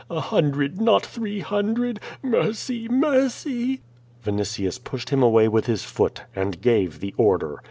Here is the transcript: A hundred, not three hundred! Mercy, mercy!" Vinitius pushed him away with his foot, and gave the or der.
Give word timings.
A 0.09 0.19
hundred, 0.19 0.81
not 0.81 1.05
three 1.05 1.41
hundred! 1.41 1.99
Mercy, 2.23 2.87
mercy!" 2.89 3.81
Vinitius 4.25 4.83
pushed 4.83 5.11
him 5.11 5.21
away 5.21 5.47
with 5.47 5.67
his 5.67 5.83
foot, 5.83 6.23
and 6.35 6.59
gave 6.59 7.01
the 7.01 7.13
or 7.17 7.37
der. 7.37 7.57